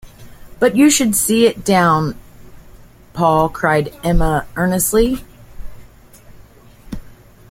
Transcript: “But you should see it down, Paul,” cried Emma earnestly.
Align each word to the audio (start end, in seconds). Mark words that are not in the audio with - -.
“But 0.59 0.75
you 0.75 0.89
should 0.89 1.13
see 1.15 1.45
it 1.45 1.63
down, 1.63 2.17
Paul,” 3.13 3.49
cried 3.49 3.93
Emma 4.03 4.47
earnestly. 4.55 5.23